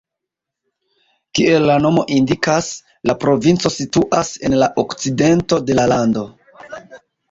Kiel 1.39 1.65
la 1.73 1.75
nomo 1.83 2.07
indikas, 2.17 2.71
la 3.11 3.19
provinco 3.27 3.75
situis 3.77 4.35
en 4.51 4.61
la 4.65 4.75
okcidento 4.89 5.65
de 5.71 5.83
la 5.83 5.91
lando. 5.97 6.31